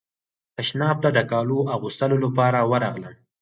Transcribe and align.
تشناب 0.57 0.97
ته 1.03 1.09
د 1.13 1.19
کالو 1.31 1.59
اغوستلو 1.75 2.17
لپاره 2.25 2.59
ورغلم. 2.71 3.15